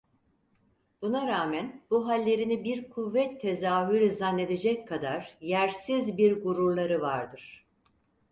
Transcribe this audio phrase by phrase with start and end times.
[1.01, 7.65] Buna rağmen bu hallerini bir kuvvet tezahürü zannedecek kadar yersiz bir gururları vardır…